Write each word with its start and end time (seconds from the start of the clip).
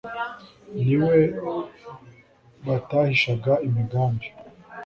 ni 0.85 0.95
we 1.03 1.17
batahishaga 2.65 3.53
imigambi, 3.67 4.27